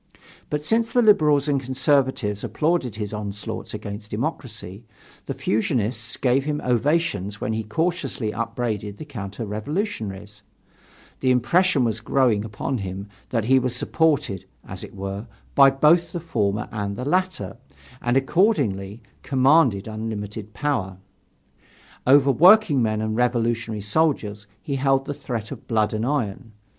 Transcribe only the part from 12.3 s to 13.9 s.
upon him that he was